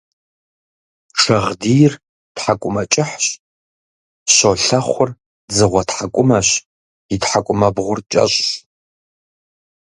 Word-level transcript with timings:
Шагъдийр 1.21 1.93
тхьэкӀумэ 2.35 2.83
кӀыхьщ, 2.91 3.27
щолэхъур 4.33 5.09
дзыгъуэ 5.47 5.83
тхьэкӀумэщ– 5.87 6.49
и 7.13 7.15
тхьэкӀумэбгъур 7.21 7.99
кӀэщӀщ. 8.11 8.47